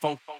[0.00, 0.37] funk.